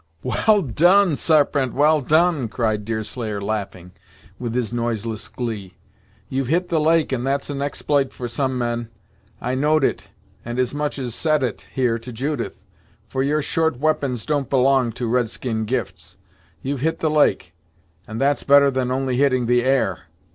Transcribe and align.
"Well 0.23 0.63
done 0.63 1.15
Sarpent 1.15 1.75
well 1.75 2.01
done" 2.01 2.47
cried 2.47 2.85
Deerslayer 2.85 3.39
laughing, 3.39 3.91
with 4.39 4.55
his 4.55 4.73
noiseless 4.73 5.27
glee, 5.27 5.75
"you've 6.27 6.47
hit 6.47 6.69
the 6.69 6.79
lake, 6.81 7.11
and 7.11 7.23
that's 7.23 7.51
an 7.51 7.59
expl'ite 7.59 8.11
for 8.11 8.27
some 8.27 8.57
men! 8.57 8.89
I 9.39 9.53
know'd 9.53 9.83
it, 9.83 10.05
and 10.43 10.57
as 10.57 10.73
much 10.73 10.97
as 10.97 11.13
said 11.13 11.43
it, 11.43 11.67
here, 11.75 11.99
to 11.99 12.11
Judith; 12.11 12.65
for 13.07 13.21
your 13.21 13.43
short 13.43 13.79
we'pons 13.79 14.25
don't 14.25 14.49
belong 14.49 14.91
to 14.93 15.05
red 15.07 15.29
skin 15.29 15.65
gifts. 15.65 16.17
You've 16.63 16.81
hit 16.81 16.97
the 16.97 17.11
lake, 17.11 17.53
and 18.07 18.19
that's 18.19 18.43
better 18.43 18.71
than 18.71 18.89
only 18.89 19.17
hitting 19.17 19.45
the 19.45 19.63
air! 19.63 20.05